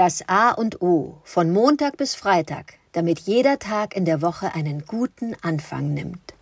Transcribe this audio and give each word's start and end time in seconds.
Das 0.00 0.26
A 0.28 0.52
und 0.52 0.80
O 0.80 1.18
von 1.24 1.50
Montag 1.50 1.98
bis 1.98 2.14
Freitag, 2.14 2.78
damit 2.92 3.18
jeder 3.18 3.58
Tag 3.58 3.94
in 3.94 4.06
der 4.06 4.22
Woche 4.22 4.54
einen 4.54 4.86
guten 4.86 5.36
Anfang 5.42 5.92
nimmt. 5.92 6.32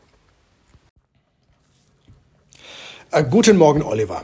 Äh, 3.10 3.24
guten 3.24 3.56
Morgen, 3.56 3.82
Oliver. 3.82 4.22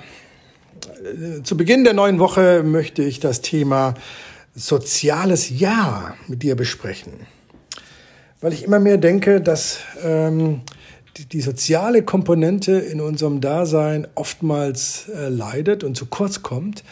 Äh, 1.02 1.42
zu 1.42 1.56
Beginn 1.56 1.82
der 1.82 1.94
neuen 1.94 2.20
Woche 2.20 2.62
möchte 2.62 3.02
ich 3.02 3.18
das 3.18 3.40
Thema 3.40 3.94
soziales 4.54 5.50
Ja 5.50 6.14
mit 6.28 6.44
dir 6.44 6.54
besprechen. 6.54 7.14
Weil 8.40 8.52
ich 8.52 8.62
immer 8.62 8.78
mehr 8.78 8.98
denke, 8.98 9.40
dass 9.40 9.80
ähm, 10.04 10.60
die, 11.16 11.26
die, 11.26 11.40
soziale 11.40 12.04
Komponente 12.04 12.74
in 12.74 13.00
unserem 13.00 13.40
Dasein 13.40 14.06
oftmals 14.14 15.08
äh, 15.08 15.28
leidet 15.28 15.82
und 15.82 15.96
zu 15.96 16.06
kurz 16.06 16.42
kommt 16.42 16.84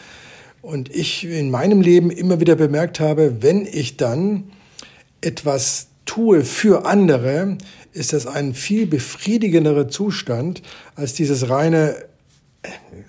und 0.63 0.95
ich 0.95 1.25
in 1.25 1.51
meinem 1.51 1.81
Leben 1.81 2.09
immer 2.09 2.39
wieder 2.39 2.55
bemerkt 2.55 3.01
habe, 3.01 3.43
wenn 3.43 3.67
ich 3.67 3.97
dann 3.97 4.45
etwas 5.19 5.87
tue 6.05 6.43
für 6.43 6.85
andere, 6.85 7.57
ist 7.91 8.13
das 8.13 8.25
ein 8.25 8.53
viel 8.53 8.87
befriedigenderer 8.87 9.89
Zustand 9.89 10.63
als 10.95 11.13
dieses 11.13 11.49
reine, 11.49 11.95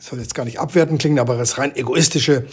soll 0.01 0.19
jetzt 0.19 0.35
gar 0.35 0.45
nicht 0.45 0.59
abwertend 0.59 1.01
klingen, 1.01 1.21
aber 1.21 1.37
das 1.37 1.57
rein 1.57 1.75
egoistische 1.77 2.45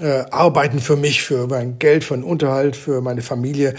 äh, 0.00 0.24
Arbeiten 0.30 0.80
für 0.80 0.96
mich, 0.96 1.22
für 1.22 1.46
mein 1.46 1.78
Geld, 1.78 2.02
für 2.02 2.14
den 2.14 2.24
Unterhalt, 2.24 2.74
für 2.74 3.02
meine 3.02 3.20
Familie, 3.20 3.74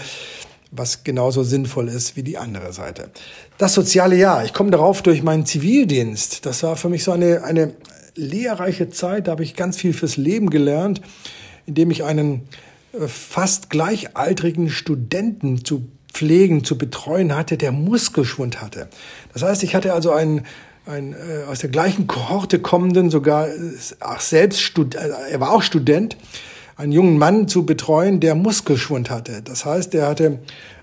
was 0.70 1.02
genauso 1.02 1.42
sinnvoll 1.42 1.88
ist 1.88 2.16
wie 2.16 2.22
die 2.22 2.38
andere 2.38 2.72
Seite. 2.72 3.10
Das 3.58 3.74
soziale 3.74 4.14
Jahr, 4.14 4.44
ich 4.44 4.52
komme 4.52 4.70
darauf 4.70 5.02
durch 5.02 5.24
meinen 5.24 5.46
Zivildienst. 5.46 6.46
Das 6.46 6.62
war 6.62 6.76
für 6.76 6.88
mich 6.88 7.02
so 7.02 7.10
eine, 7.10 7.42
eine 7.42 7.74
lehrreiche 8.14 8.90
Zeit, 8.90 9.26
da 9.26 9.32
habe 9.32 9.42
ich 9.42 9.56
ganz 9.56 9.76
viel 9.76 9.92
fürs 9.92 10.16
Leben 10.16 10.50
gelernt, 10.50 11.00
indem 11.66 11.90
ich 11.90 12.04
einen 12.04 12.42
äh, 12.92 13.06
fast 13.08 13.70
gleichaltrigen 13.70 14.70
Studenten 14.70 15.64
zu 15.64 15.86
pflegen, 16.12 16.64
zu 16.64 16.78
betreuen 16.78 17.34
hatte, 17.34 17.58
der 17.58 17.72
Muskelschwund 17.72 18.60
hatte. 18.60 18.88
Das 19.32 19.42
heißt, 19.42 19.62
ich 19.64 19.74
hatte 19.74 19.92
also 19.92 20.12
einen, 20.12 20.46
einen 20.86 21.12
äh, 21.12 21.44
aus 21.48 21.58
der 21.58 21.70
gleichen 21.70 22.06
Kohorte 22.06 22.60
kommenden, 22.60 23.10
sogar 23.10 23.48
ach, 24.00 24.20
selbst 24.20 24.60
Stud 24.62 24.94
äh, 24.94 25.10
er 25.30 25.40
war 25.40 25.52
auch 25.52 25.62
Student, 25.62 26.16
einen 26.76 26.92
jungen 26.92 27.18
Mann 27.18 27.48
zu 27.48 27.66
betreuen, 27.66 28.20
der 28.20 28.34
Muskelschwund 28.34 29.10
hatte. 29.10 29.42
Das 29.42 29.64
heißt, 29.64 29.94
er 29.94 30.08
hatte 30.08 30.38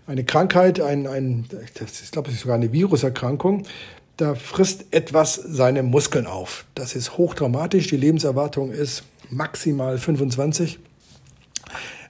eine 0.08 0.24
Krankheit, 0.24 0.80
ein, 0.80 1.08
ein 1.08 1.46
ich 1.52 2.12
glaube, 2.12 2.30
es 2.30 2.36
ist 2.36 2.42
sogar 2.42 2.56
eine 2.56 2.72
Viruserkrankung, 2.72 3.64
da 4.18 4.36
frisst 4.36 4.86
etwas 4.92 5.36
seine 5.36 5.84
Muskeln 5.84 6.28
auf. 6.28 6.66
Das 6.76 6.96
ist 6.96 7.18
hochdramatisch. 7.18 7.88
Die 7.88 7.98
Lebenserwartung 7.98 8.72
ist 8.72 9.04
maximal 9.30 9.98
25. 9.98 10.80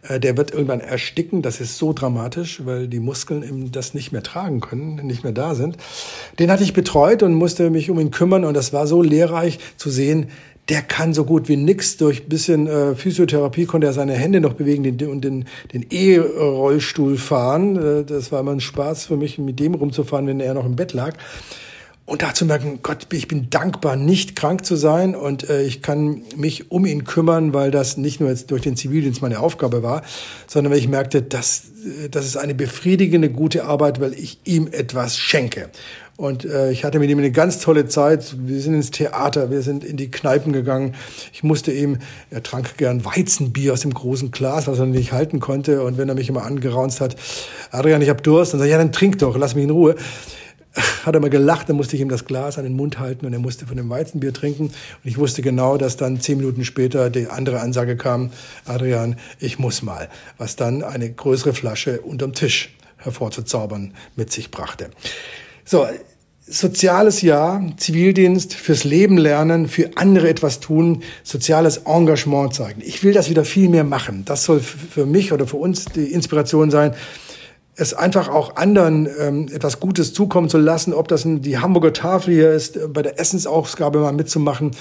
Äh, 0.03 0.19
der 0.19 0.37
wird 0.37 0.51
irgendwann 0.51 0.81
ersticken. 0.81 1.41
Das 1.41 1.61
ist 1.61 1.77
so 1.77 1.93
dramatisch, 1.93 2.65
weil 2.65 2.87
die 2.87 2.99
Muskeln 2.99 3.43
ihm 3.43 3.71
das 3.71 3.93
nicht 3.93 4.11
mehr 4.11 4.23
tragen 4.23 4.59
können, 4.59 4.95
nicht 5.05 5.23
mehr 5.23 5.33
da 5.33 5.55
sind. 5.55 5.77
Den 6.39 6.51
hatte 6.51 6.63
ich 6.63 6.73
betreut 6.73 7.23
und 7.23 7.33
musste 7.33 7.69
mich 7.69 7.89
um 7.89 7.99
ihn 7.99 8.11
kümmern. 8.11 8.45
Und 8.45 8.55
das 8.55 8.73
war 8.73 8.87
so 8.87 9.01
lehrreich 9.01 9.59
zu 9.77 9.89
sehen, 9.89 10.27
der 10.69 10.81
kann 10.81 11.13
so 11.13 11.25
gut 11.25 11.49
wie 11.49 11.57
nix. 11.57 11.97
Durch 11.97 12.27
bisschen 12.27 12.67
äh, 12.67 12.95
Physiotherapie 12.95 13.65
konnte 13.65 13.87
er 13.87 13.93
seine 13.93 14.13
Hände 14.13 14.41
noch 14.41 14.53
bewegen 14.53 14.85
und 15.09 15.21
den, 15.21 15.45
den 15.73 15.85
E-Rollstuhl 15.89 17.17
fahren. 17.17 17.75
Äh, 17.75 18.03
das 18.05 18.31
war 18.31 18.39
immer 18.41 18.51
ein 18.51 18.61
Spaß 18.61 19.05
für 19.05 19.17
mich, 19.17 19.37
mit 19.37 19.59
dem 19.59 19.73
rumzufahren, 19.75 20.27
wenn 20.27 20.39
er 20.39 20.53
noch 20.53 20.65
im 20.65 20.75
Bett 20.75 20.93
lag. 20.93 21.15
Und 22.11 22.23
dazu 22.23 22.43
merken, 22.43 22.79
Gott, 22.83 23.07
ich 23.13 23.29
bin 23.29 23.49
dankbar, 23.49 23.95
nicht 23.95 24.35
krank 24.35 24.65
zu 24.65 24.75
sein 24.75 25.15
und 25.15 25.49
äh, 25.49 25.61
ich 25.61 25.81
kann 25.81 26.23
mich 26.35 26.69
um 26.69 26.85
ihn 26.85 27.05
kümmern, 27.05 27.53
weil 27.53 27.71
das 27.71 27.95
nicht 27.95 28.19
nur 28.19 28.27
jetzt 28.27 28.51
durch 28.51 28.61
den 28.61 28.75
Zivildienst 28.75 29.21
meine 29.21 29.39
Aufgabe 29.39 29.81
war, 29.81 30.01
sondern 30.45 30.73
weil 30.73 30.79
ich 30.79 30.89
merkte, 30.89 31.21
dass 31.21 31.61
äh, 31.85 32.09
das 32.09 32.25
ist 32.25 32.35
eine 32.35 32.53
befriedigende, 32.53 33.29
gute 33.29 33.63
Arbeit, 33.63 34.01
weil 34.01 34.13
ich 34.13 34.41
ihm 34.43 34.67
etwas 34.69 35.17
schenke. 35.17 35.69
Und 36.17 36.43
äh, 36.43 36.69
ich 36.71 36.83
hatte 36.83 36.99
mit 36.99 37.09
ihm 37.09 37.17
eine 37.17 37.31
ganz 37.31 37.59
tolle 37.59 37.87
Zeit. 37.87 38.35
Wir 38.45 38.59
sind 38.59 38.73
ins 38.73 38.91
Theater, 38.91 39.49
wir 39.49 39.61
sind 39.61 39.85
in 39.85 39.95
die 39.95 40.11
Kneipen 40.11 40.51
gegangen. 40.51 40.95
Ich 41.31 41.43
musste 41.43 41.71
ihm, 41.71 41.99
er 42.29 42.43
trank 42.43 42.75
gern 42.75 43.05
Weizenbier 43.05 43.71
aus 43.71 43.79
dem 43.79 43.93
großen 43.93 44.31
Glas, 44.31 44.67
was 44.67 44.79
er 44.79 44.85
nicht 44.85 45.13
halten 45.13 45.39
konnte. 45.39 45.81
Und 45.81 45.97
wenn 45.97 46.09
er 46.09 46.15
mich 46.15 46.27
immer 46.27 46.43
angeraunzt 46.43 46.99
hat, 46.99 47.15
Adrian, 47.71 48.01
ich 48.01 48.09
hab 48.09 48.21
Durst, 48.21 48.51
dann 48.51 48.59
sag 48.59 48.65
ich, 48.65 48.71
ja, 48.73 48.77
dann 48.77 48.91
trink 48.91 49.19
doch, 49.19 49.37
lass 49.37 49.55
mich 49.55 49.63
in 49.63 49.69
Ruhe 49.69 49.95
hat 51.05 51.13
er 51.13 51.19
mal 51.19 51.29
gelacht, 51.29 51.69
dann 51.69 51.75
musste 51.75 51.95
ich 51.95 52.01
ihm 52.01 52.09
das 52.09 52.25
Glas 52.25 52.57
an 52.57 52.63
den 52.63 52.75
Mund 52.75 52.99
halten 52.99 53.25
und 53.25 53.33
er 53.33 53.39
musste 53.39 53.65
von 53.65 53.77
dem 53.77 53.89
Weizenbier 53.89 54.33
trinken. 54.33 54.65
Und 54.65 54.73
ich 55.03 55.17
wusste 55.17 55.41
genau, 55.41 55.77
dass 55.77 55.97
dann 55.97 56.21
zehn 56.21 56.37
Minuten 56.37 56.63
später 56.63 57.09
die 57.09 57.27
andere 57.27 57.59
Ansage 57.59 57.97
kam, 57.97 58.31
Adrian, 58.65 59.15
ich 59.39 59.59
muss 59.59 59.81
mal, 59.81 60.09
was 60.37 60.55
dann 60.55 60.83
eine 60.83 61.11
größere 61.11 61.53
Flasche 61.53 62.01
unterm 62.01 62.33
Tisch 62.33 62.75
hervorzuzaubern 62.97 63.93
mit 64.15 64.31
sich 64.31 64.51
brachte. 64.51 64.91
So, 65.65 65.87
soziales 66.47 67.21
Jahr, 67.21 67.63
Zivildienst, 67.77 68.53
fürs 68.53 68.83
Leben 68.83 69.17
lernen, 69.17 69.67
für 69.67 69.91
andere 69.95 70.29
etwas 70.29 70.59
tun, 70.59 71.03
soziales 71.23 71.77
Engagement 71.85 72.53
zeigen. 72.53 72.81
Ich 72.83 73.03
will 73.03 73.13
das 73.13 73.29
wieder 73.29 73.45
viel 73.45 73.69
mehr 73.69 73.83
machen. 73.83 74.23
Das 74.25 74.43
soll 74.43 74.59
für 74.59 75.05
mich 75.05 75.31
oder 75.31 75.47
für 75.47 75.57
uns 75.57 75.85
die 75.85 76.11
Inspiration 76.11 76.71
sein, 76.71 76.93
es 77.75 77.93
einfach 77.93 78.29
auch 78.29 78.57
anderen 78.57 79.07
ähm, 79.19 79.47
etwas 79.51 79.79
Gutes 79.79 80.13
zukommen 80.13 80.49
zu 80.49 80.57
lassen, 80.57 80.93
ob 80.93 81.07
das 81.07 81.23
die 81.25 81.57
Hamburger 81.57 81.93
Tafel 81.93 82.33
hier 82.33 82.51
ist, 82.51 82.77
äh, 82.77 82.87
bei 82.87 83.01
der 83.01 83.19
Essensausgabe 83.19 83.99
mal 83.99 84.11
mitzumachen, 84.11 84.71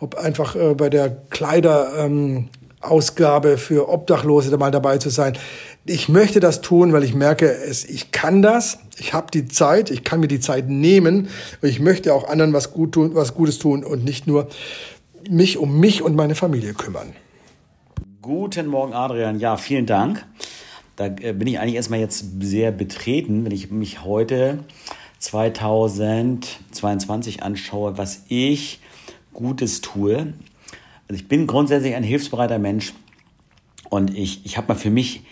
ob 0.00 0.16
einfach 0.16 0.56
äh, 0.56 0.74
bei 0.74 0.88
der 0.88 1.10
Kleiderausgabe 1.30 3.50
ähm, 3.50 3.58
für 3.58 3.88
Obdachlose 3.88 4.56
mal 4.56 4.70
dabei 4.70 4.98
zu 4.98 5.10
sein. 5.10 5.36
Ich 5.84 6.08
möchte 6.08 6.40
das 6.40 6.60
tun, 6.60 6.92
weil 6.92 7.04
ich 7.04 7.14
merke, 7.14 7.50
es, 7.50 7.84
ich 7.84 8.12
kann 8.12 8.42
das, 8.42 8.78
ich 8.98 9.12
habe 9.12 9.30
die 9.30 9.46
Zeit, 9.46 9.90
ich 9.90 10.04
kann 10.04 10.20
mir 10.20 10.28
die 10.28 10.40
Zeit 10.40 10.68
nehmen 10.68 11.28
und 11.60 11.68
ich 11.68 11.80
möchte 11.80 12.14
auch 12.14 12.28
anderen 12.28 12.52
was, 12.52 12.72
gut 12.72 12.92
tun, 12.92 13.14
was 13.14 13.34
Gutes 13.34 13.58
tun 13.58 13.84
und 13.84 14.04
nicht 14.04 14.26
nur 14.26 14.48
mich 15.28 15.58
um 15.58 15.78
mich 15.80 16.02
und 16.02 16.16
meine 16.16 16.34
Familie 16.34 16.74
kümmern. 16.74 17.12
Guten 18.22 18.66
Morgen, 18.66 18.94
Adrian. 18.94 19.38
Ja, 19.38 19.56
vielen 19.56 19.86
Dank. 19.86 20.26
Da 20.98 21.06
äh, 21.06 21.32
bin 21.32 21.46
ich 21.46 21.58
eigentlich 21.60 21.76
erstmal 21.76 22.00
jetzt 22.00 22.26
sehr 22.40 22.72
betreten, 22.72 23.44
wenn 23.44 23.52
ich 23.52 23.70
mich 23.70 24.02
heute 24.04 24.64
2022 25.20 27.42
anschaue, 27.42 27.96
was 27.96 28.24
ich 28.28 28.80
Gutes 29.32 29.80
tue. 29.80 30.34
Also 31.06 31.22
ich 31.22 31.28
bin 31.28 31.46
grundsätzlich 31.46 31.94
ein 31.94 32.02
hilfsbereiter 32.02 32.58
Mensch 32.58 32.92
und 33.88 34.14
ich, 34.16 34.44
ich 34.44 34.56
habe 34.56 34.66
mal 34.68 34.74
für 34.74 34.90
mich 34.90 35.22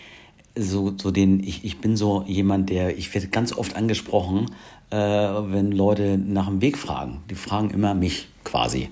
so, 0.57 0.93
so 0.97 1.11
den, 1.11 1.43
ich, 1.43 1.65
ich 1.65 1.79
bin 1.79 1.97
so 1.97 2.23
jemand, 2.25 2.69
der, 2.69 2.97
ich 2.97 3.13
werde 3.13 3.27
ganz 3.27 3.51
oft 3.51 3.75
angesprochen, 3.75 4.45
äh, 4.89 4.95
wenn 4.97 5.73
Leute 5.73 6.17
nach 6.17 6.47
dem 6.47 6.61
Weg 6.61 6.77
fragen. 6.77 7.19
Die 7.29 7.35
fragen 7.35 7.71
immer 7.71 7.93
mich 7.93 8.29
quasi. 8.45 8.87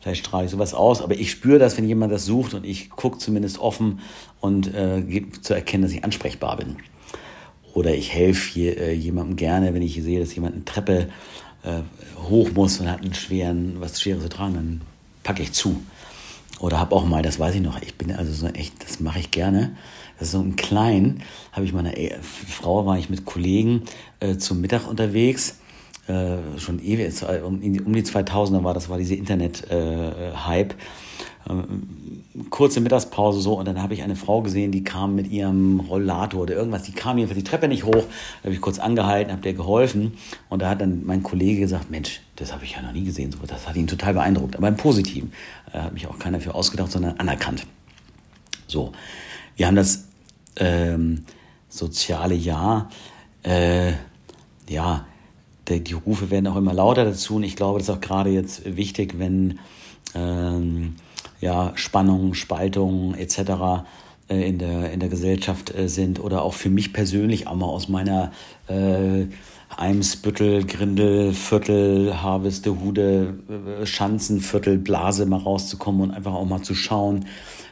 Vielleicht 0.00 0.26
strahle 0.26 0.46
ich 0.46 0.50
sowas 0.50 0.72
aus, 0.72 1.02
aber 1.02 1.14
ich 1.14 1.30
spüre 1.30 1.58
das, 1.58 1.76
wenn 1.76 1.86
jemand 1.86 2.12
das 2.12 2.24
sucht 2.24 2.54
und 2.54 2.64
ich 2.64 2.88
gucke 2.88 3.18
zumindest 3.18 3.58
offen 3.58 4.00
und 4.40 4.74
äh, 4.74 5.02
gebe 5.02 5.40
zu 5.42 5.52
erkennen, 5.52 5.82
dass 5.82 5.92
ich 5.92 6.04
ansprechbar 6.04 6.56
bin. 6.56 6.76
Oder 7.74 7.94
ich 7.94 8.12
helfe 8.12 8.60
äh, 8.60 8.92
jemandem 8.94 9.36
gerne, 9.36 9.74
wenn 9.74 9.82
ich 9.82 10.02
sehe, 10.02 10.18
dass 10.18 10.34
jemand 10.34 10.54
eine 10.54 10.64
Treppe 10.64 11.08
äh, 11.62 11.82
hoch 12.28 12.50
muss 12.54 12.80
und 12.80 12.90
hat 12.90 13.02
einen 13.02 13.14
schweren, 13.14 13.76
was 13.80 14.00
Schweres 14.00 14.22
zu 14.22 14.28
tragen, 14.30 14.54
dann 14.54 14.80
packe 15.22 15.42
ich 15.42 15.52
zu. 15.52 15.82
Oder 16.60 16.80
habe 16.80 16.94
auch 16.94 17.06
mal, 17.06 17.22
das 17.22 17.38
weiß 17.38 17.54
ich 17.54 17.60
noch, 17.60 17.80
ich 17.80 17.96
bin 17.96 18.10
also 18.12 18.32
so 18.32 18.46
echt, 18.46 18.82
das 18.82 19.00
mache 19.00 19.18
ich 19.18 19.30
gerne. 19.30 19.76
Das 20.18 20.28
ist 20.28 20.32
so 20.32 20.40
ein 20.40 20.56
klein, 20.56 21.22
habe 21.52 21.66
ich 21.66 21.72
meiner 21.72 21.96
äh, 21.96 22.18
Frau, 22.22 22.86
war 22.86 22.98
ich 22.98 23.10
mit 23.10 23.26
Kollegen 23.26 23.82
äh, 24.20 24.36
zum 24.36 24.62
Mittag 24.62 24.88
unterwegs 24.88 25.59
äh, 26.06 26.58
schon 26.58 26.82
ewig, 26.82 27.22
um, 27.44 27.54
um 27.54 27.92
die 27.92 28.02
2000er 28.02 28.64
war, 28.64 28.74
das 28.74 28.88
war 28.88 28.98
diese 28.98 29.14
Internet-Hype. 29.14 30.72
Äh, 30.72 30.76
ähm, 31.48 32.24
kurze 32.50 32.80
Mittagspause 32.80 33.40
so 33.40 33.54
und 33.54 33.66
dann 33.66 33.82
habe 33.82 33.94
ich 33.94 34.02
eine 34.02 34.16
Frau 34.16 34.42
gesehen, 34.42 34.72
die 34.72 34.84
kam 34.84 35.14
mit 35.14 35.30
ihrem 35.30 35.80
Rollator 35.80 36.42
oder 36.42 36.54
irgendwas, 36.54 36.82
die 36.82 36.92
kam 36.92 37.18
jedenfalls 37.18 37.42
die 37.42 37.48
Treppe 37.48 37.68
nicht 37.68 37.84
hoch, 37.84 38.04
da 38.04 38.44
habe 38.44 38.54
ich 38.54 38.60
kurz 38.60 38.78
angehalten, 38.78 39.32
habe 39.32 39.42
der 39.42 39.54
geholfen 39.54 40.12
und 40.48 40.62
da 40.62 40.68
hat 40.68 40.80
dann 40.80 41.04
mein 41.04 41.22
Kollege 41.22 41.60
gesagt, 41.60 41.90
Mensch, 41.90 42.20
das 42.36 42.52
habe 42.52 42.64
ich 42.64 42.72
ja 42.72 42.82
noch 42.82 42.92
nie 42.92 43.04
gesehen, 43.04 43.32
so, 43.32 43.38
das 43.46 43.68
hat 43.68 43.76
ihn 43.76 43.86
total 43.86 44.14
beeindruckt, 44.14 44.56
aber 44.56 44.68
im 44.68 44.76
Positiven, 44.76 45.32
da 45.72 45.84
hat 45.84 45.92
mich 45.92 46.06
auch 46.06 46.18
keiner 46.18 46.40
für 46.40 46.54
ausgedacht, 46.54 46.92
sondern 46.92 47.18
anerkannt. 47.18 47.66
So, 48.66 48.92
wir 49.56 49.66
haben 49.66 49.76
das 49.76 50.04
ähm, 50.56 51.24
soziale 51.68 52.34
Jahr, 52.34 52.90
äh, 53.42 53.92
ja, 54.68 55.06
die 55.78 55.92
Rufe 55.92 56.30
werden 56.30 56.46
auch 56.46 56.56
immer 56.56 56.74
lauter 56.74 57.04
dazu 57.04 57.36
und 57.36 57.44
ich 57.44 57.56
glaube, 57.56 57.78
das 57.78 57.88
ist 57.88 57.94
auch 57.94 58.00
gerade 58.00 58.30
jetzt 58.30 58.76
wichtig, 58.76 59.18
wenn 59.18 59.58
ähm, 60.14 60.96
ja, 61.40 61.72
Spannungen, 61.76 62.34
Spaltungen 62.34 63.14
etc. 63.14 63.84
Äh, 64.28 64.48
in 64.48 64.58
der, 64.58 64.92
in 64.92 65.00
der 65.00 65.08
Gesellschaft 65.08 65.74
äh, 65.74 65.88
sind 65.88 66.20
oder 66.20 66.42
auch 66.42 66.54
für 66.54 66.70
mich 66.70 66.92
persönlich 66.92 67.46
auch 67.46 67.56
mal 67.56 67.66
aus 67.66 67.88
meiner 67.88 68.32
äh, 68.68 69.26
Eimsbüttel, 69.76 70.64
Grindel, 70.64 71.32
Viertel, 71.32 72.22
Harvestehude, 72.22 73.34
äh, 73.80 73.86
Schanzenviertel, 73.86 74.78
Blase 74.78 75.26
mal 75.26 75.38
rauszukommen 75.38 76.02
und 76.02 76.10
einfach 76.10 76.34
auch 76.34 76.44
mal 76.44 76.62
zu 76.62 76.74
schauen, 76.74 77.26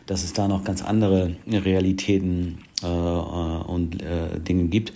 dass 0.06 0.24
es 0.24 0.32
da 0.32 0.48
noch 0.48 0.64
ganz 0.64 0.82
andere 0.82 1.36
Realitäten 1.46 2.60
äh, 2.82 2.86
und 2.86 4.02
äh, 4.02 4.40
Dinge 4.40 4.64
gibt. 4.64 4.92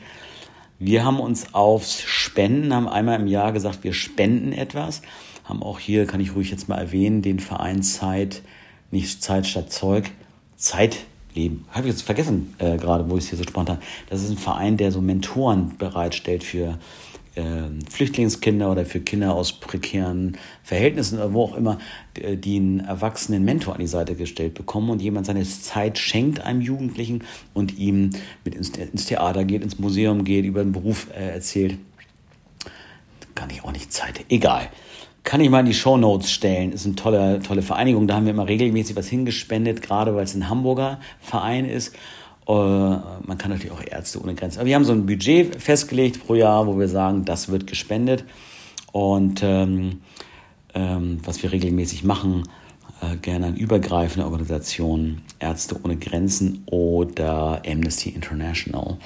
Wir 0.85 1.05
haben 1.05 1.21
uns 1.21 1.55
aufs 1.55 2.03
Spenden, 2.03 2.75
haben 2.75 2.89
einmal 2.89 3.21
im 3.21 3.29
Jahr 3.29 3.53
gesagt, 3.53 3.85
wir 3.85 3.93
spenden 3.93 4.51
etwas, 4.51 5.01
haben 5.45 5.63
auch 5.63 5.79
hier, 5.79 6.07
kann 6.07 6.21
ich 6.21 6.35
ruhig 6.35 6.51
jetzt 6.51 6.69
mal 6.69 6.77
erwähnen, 6.77 7.23
den 7.23 7.39
Verein 7.39 7.85
Zeit, 7.85 8.43
nicht 8.91 9.23
Zeit 9.23 9.47
statt 9.47 9.73
Zeug, 9.73 10.11
Zeitleben. 10.57 11.67
Habe 11.71 11.87
ich 11.87 11.93
jetzt 11.93 12.03
vergessen, 12.03 12.57
äh, 12.59 12.79
gerade 12.79 13.09
wo 13.09 13.17
ich 13.17 13.23
es 13.23 13.31
hier 13.31 13.39
so 13.39 13.45
spontan. 13.45 13.79
Das 14.11 14.25
ist 14.25 14.31
ein 14.31 14.37
Verein, 14.37 14.77
der 14.77 14.91
so 14.91 15.01
Mentoren 15.01 15.77
bereitstellt 15.79 16.43
für 16.43 16.81
Flüchtlingskinder 17.91 18.71
oder 18.71 18.85
für 18.85 19.01
Kinder 19.01 19.35
aus 19.35 19.53
prekären 19.53 20.37
Verhältnissen 20.63 21.19
oder 21.19 21.33
wo 21.33 21.45
auch 21.45 21.57
immer, 21.57 21.79
die 22.15 22.57
einen 22.57 22.81
erwachsenen 22.81 23.43
Mentor 23.45 23.75
an 23.75 23.81
die 23.81 23.87
Seite 23.87 24.15
gestellt 24.15 24.55
bekommen 24.55 24.91
und 24.91 25.01
jemand 25.01 25.25
seine 25.25 25.43
Zeit 25.45 25.99
schenkt 25.99 26.41
einem 26.41 26.61
Jugendlichen 26.61 27.25
und 27.55 27.79
ihm 27.79 28.11
mit 28.45 28.55
ins, 28.55 29.07
Theater 29.07 29.45
geht, 29.45 29.63
ins 29.63 29.79
Museum 29.79 30.25
geht, 30.25 30.45
über 30.45 30.63
den 30.63 30.73
Beruf 30.73 31.09
äh, 31.17 31.31
erzählt. 31.31 31.79
Kann 33.35 33.49
ich 33.49 33.65
auch 33.65 33.73
nicht 33.73 33.93
Zeit. 33.93 34.25
Egal. 34.29 34.69
Kann 35.25 35.41
ich 35.41 35.49
mal 35.49 35.61
in 35.61 35.67
die 35.67 35.75
Show 35.75 35.97
Notes 35.97 36.31
stellen. 36.31 36.73
Ist 36.73 36.85
eine 36.85 36.97
tolle, 36.97 37.41
tolle 37.41 37.63
Vereinigung. 37.63 38.07
Da 38.09 38.17
haben 38.17 38.27
wir 38.27 38.33
immer 38.33 38.49
regelmäßig 38.49 38.97
was 38.97 39.09
hingespendet, 39.09 39.81
gerade 39.81 40.15
weil 40.15 40.25
es 40.25 40.35
ein 40.35 40.49
Hamburger 40.49 41.01
Verein 41.21 41.65
ist. 41.65 41.95
Äh, 42.47 42.53
man 42.53 43.39
kann 43.39 43.51
natürlich 43.51 43.73
auch 43.73 43.83
Ärzte 43.85 44.21
ohne 44.23 44.35
Grenzen. 44.35 44.59
Aber 44.59 44.67
wir 44.67 44.75
haben 44.75 44.85
so 44.85 44.93
ein 44.93 45.07
Budget 45.07 45.61
festgelegt 45.61 46.27
pro 46.27 46.35
Jahr, 46.35 46.67
wo 46.67 46.79
wir 46.79 46.89
sagen, 46.89 47.25
das 47.25 47.49
wird 47.49 47.67
gespendet. 47.67 48.25
Und 48.93 49.43
ähm, 49.43 50.01
ähm, 50.75 51.19
was 51.25 51.43
wir 51.43 51.53
regelmäßig 51.53 52.05
machen, 52.05 52.45
äh, 53.01 53.17
gerne 53.17 53.47
an 53.47 53.57
übergreifende 53.57 54.27
Organisationen, 54.27 55.23
Ärzte 55.39 55.77
ohne 55.83 55.97
Grenzen 55.97 56.63
oder 56.67 57.63
Amnesty 57.67 58.11
International. 58.11 58.99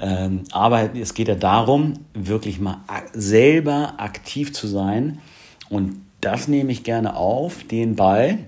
Ähm, 0.00 0.44
aber 0.52 0.94
es 0.94 1.14
geht 1.14 1.28
ja 1.28 1.34
darum, 1.34 1.94
wirklich 2.14 2.60
mal 2.60 2.78
selber 3.12 3.94
aktiv 3.96 4.52
zu 4.52 4.66
sein. 4.66 5.18
Und 5.70 6.02
das 6.20 6.48
nehme 6.48 6.72
ich 6.72 6.84
gerne 6.84 7.16
auf, 7.16 7.64
den 7.64 7.96
Ball. 7.96 8.38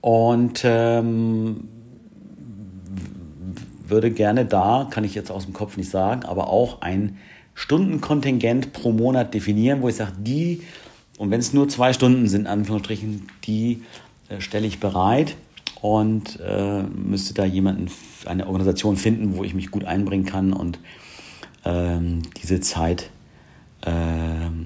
Und 0.00 0.62
ähm, 0.64 1.68
würde 3.92 4.10
gerne 4.10 4.44
da, 4.44 4.88
kann 4.90 5.04
ich 5.04 5.14
jetzt 5.14 5.30
aus 5.30 5.44
dem 5.44 5.52
Kopf 5.52 5.76
nicht 5.76 5.90
sagen, 5.90 6.24
aber 6.24 6.48
auch 6.48 6.80
ein 6.80 7.18
Stundenkontingent 7.54 8.72
pro 8.72 8.90
Monat 8.90 9.34
definieren, 9.34 9.82
wo 9.82 9.88
ich 9.88 9.96
sage, 9.96 10.12
die, 10.18 10.62
und 11.18 11.30
wenn 11.30 11.38
es 11.38 11.52
nur 11.52 11.68
zwei 11.68 11.92
Stunden 11.92 12.26
sind, 12.26 12.48
Anführungsstrichen, 12.48 13.28
die 13.44 13.82
äh, 14.28 14.40
stelle 14.40 14.66
ich 14.66 14.80
bereit 14.80 15.36
und 15.80 16.40
äh, 16.40 16.82
müsste 16.82 17.34
da 17.34 17.44
jemanden, 17.44 17.90
eine 18.24 18.46
Organisation 18.46 18.96
finden, 18.96 19.36
wo 19.36 19.44
ich 19.44 19.54
mich 19.54 19.70
gut 19.70 19.84
einbringen 19.84 20.24
kann 20.24 20.52
und 20.52 20.78
ähm, 21.64 22.22
diese 22.42 22.60
Zeit 22.60 23.10
äh, 23.82 23.90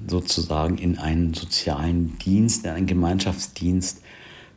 sozusagen 0.06 0.78
in 0.78 0.98
einen 0.98 1.34
sozialen 1.34 2.18
Dienst, 2.18 2.64
in 2.64 2.70
einen 2.70 2.86
Gemeinschaftsdienst 2.86 4.02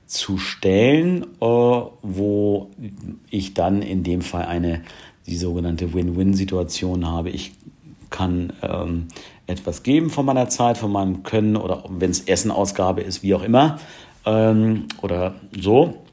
zu 0.09 0.39
stellen, 0.39 1.23
äh, 1.39 1.45
wo 1.45 2.71
ich 3.29 3.53
dann 3.53 3.83
in 3.83 4.01
dem 4.03 4.21
Fall 4.21 4.45
eine, 4.45 4.81
die 5.27 5.37
sogenannte 5.37 5.93
Win-Win-Situation 5.93 7.07
habe. 7.07 7.29
Ich 7.29 7.51
kann 8.09 8.51
ähm, 8.63 9.07
etwas 9.45 9.83
geben 9.83 10.09
von 10.09 10.25
meiner 10.25 10.49
Zeit, 10.49 10.79
von 10.79 10.91
meinem 10.91 11.21
Können 11.21 11.55
oder 11.55 11.83
wenn 11.89 12.09
es 12.09 12.21
Essenausgabe 12.21 13.01
ist, 13.01 13.21
wie 13.21 13.35
auch 13.35 13.43
immer, 13.43 13.79
ähm, 14.25 14.87
oder 15.03 15.35
so 15.55 16.03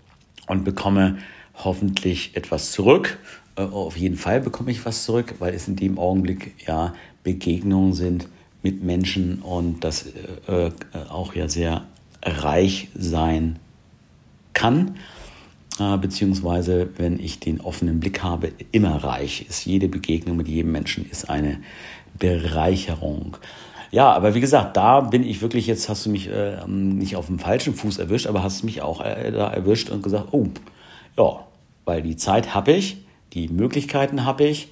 und 0.46 0.62
bekomme 0.62 1.16
hoffentlich 1.54 2.36
etwas 2.36 2.72
zurück. 2.72 3.18
Äh, 3.56 3.62
auf 3.62 3.96
jeden 3.96 4.18
Fall 4.18 4.42
bekomme 4.42 4.72
ich 4.72 4.84
was 4.84 5.04
zurück, 5.04 5.36
weil 5.38 5.54
es 5.54 5.68
in 5.68 5.76
dem 5.76 5.98
Augenblick 5.98 6.54
ja 6.66 6.92
Begegnungen 7.22 7.94
sind 7.94 8.28
mit 8.62 8.84
Menschen 8.84 9.40
und 9.40 9.84
das 9.84 10.04
äh, 10.48 10.66
äh 10.66 10.70
auch 11.08 11.34
ja 11.34 11.48
sehr 11.48 11.86
reich 12.22 12.88
sein 12.94 13.58
kann, 14.56 14.96
äh, 15.78 15.96
beziehungsweise 15.98 16.88
wenn 16.96 17.20
ich 17.20 17.38
den 17.38 17.60
offenen 17.60 18.00
Blick 18.00 18.22
habe, 18.22 18.52
immer 18.72 19.04
reich 19.04 19.46
ist. 19.48 19.66
Jede 19.66 19.88
Begegnung 19.88 20.36
mit 20.36 20.48
jedem 20.48 20.72
Menschen 20.72 21.08
ist 21.08 21.30
eine 21.30 21.60
Bereicherung. 22.18 23.36
Ja, 23.92 24.12
aber 24.12 24.34
wie 24.34 24.40
gesagt, 24.40 24.76
da 24.76 25.02
bin 25.02 25.24
ich 25.24 25.42
wirklich, 25.42 25.66
jetzt 25.68 25.88
hast 25.88 26.06
du 26.06 26.10
mich 26.10 26.28
äh, 26.28 26.66
nicht 26.66 27.14
auf 27.14 27.26
dem 27.26 27.38
falschen 27.38 27.74
Fuß 27.74 27.98
erwischt, 27.98 28.26
aber 28.26 28.42
hast 28.42 28.64
mich 28.64 28.82
auch 28.82 29.00
äh, 29.00 29.30
da 29.30 29.48
erwischt 29.48 29.90
und 29.90 30.02
gesagt, 30.02 30.28
oh, 30.32 30.46
ja, 31.16 31.46
weil 31.84 32.02
die 32.02 32.16
Zeit 32.16 32.54
habe 32.54 32.72
ich, 32.72 32.96
die 33.32 33.48
Möglichkeiten 33.48 34.24
habe 34.24 34.44
ich 34.44 34.68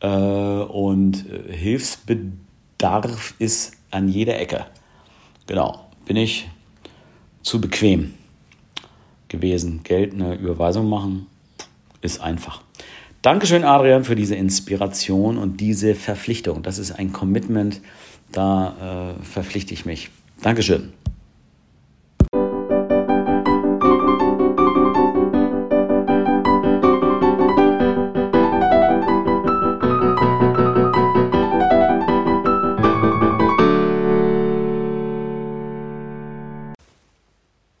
äh, 0.00 0.08
und 0.08 1.26
äh, 1.28 1.52
Hilfsbedarf 1.52 3.34
ist 3.38 3.74
an 3.90 4.08
jeder 4.08 4.38
Ecke. 4.40 4.66
Genau, 5.46 5.86
bin 6.06 6.16
ich 6.16 6.48
zu 7.42 7.60
bequem 7.60 8.14
gewesen. 9.36 9.80
Geld 9.84 10.14
eine 10.14 10.34
Überweisung 10.34 10.88
machen 10.88 11.26
ist 12.00 12.20
einfach. 12.20 12.62
Dankeschön, 13.22 13.64
Adrian, 13.64 14.04
für 14.04 14.14
diese 14.14 14.36
Inspiration 14.36 15.38
und 15.38 15.60
diese 15.60 15.94
Verpflichtung. 15.94 16.62
Das 16.62 16.78
ist 16.78 16.92
ein 16.92 17.12
Commitment, 17.12 17.80
da 18.30 19.16
äh, 19.18 19.24
verpflichte 19.24 19.74
ich 19.74 19.84
mich. 19.84 20.10
Dankeschön. 20.42 20.92